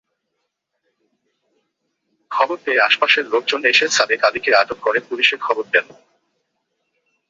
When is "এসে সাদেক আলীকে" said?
3.65-4.51